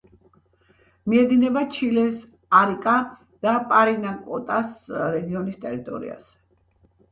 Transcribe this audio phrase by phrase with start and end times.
[1.11, 2.23] მიედინება ჩილეს
[2.61, 2.97] არიკა
[3.47, 6.37] და პარინაკოტას რეგიონის ტერიტორიაზე.